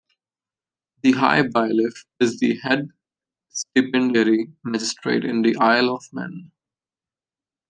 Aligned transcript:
The 1.03 1.11
High 1.11 1.43
Bailiff 1.43 2.07
is 2.19 2.39
the 2.39 2.55
head 2.61 2.89
stipendiary 3.53 4.51
magistrate 4.63 5.23
in 5.23 5.43
the 5.43 5.55
Isle 5.57 5.93
of 5.95 6.03
Man. 6.11 6.51